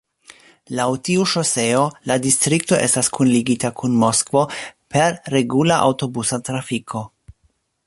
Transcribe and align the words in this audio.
Laŭ 0.77 0.85
tiu 1.09 1.25
ŝoseo 1.33 1.83
la 2.11 2.17
distrikto 2.23 2.79
estas 2.87 3.11
kunligita 3.19 3.71
kun 3.83 3.99
Moskvo 4.05 4.43
per 4.97 5.21
regula 5.37 5.79
aŭtobusa 5.91 6.41
trafiko. 6.49 7.07